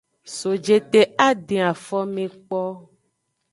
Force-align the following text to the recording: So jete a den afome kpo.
So 0.35 0.49
jete 0.65 1.01
a 1.25 1.27
den 1.47 1.63
afome 1.71 2.23
kpo. 2.35 2.61